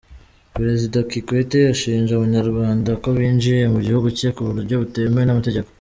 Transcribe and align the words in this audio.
Perezida 0.55 0.97
Kikwete 1.11 1.59
ashinja 1.73 2.11
Abanyarwanda 2.15 2.91
ko 3.01 3.07
binjiye 3.17 3.63
mu 3.73 3.79
gihugu 3.85 4.07
cye 4.17 4.29
ku 4.35 4.41
buryo 4.47 4.75
butemewe 4.81 5.23
n’amategeko. 5.25 5.69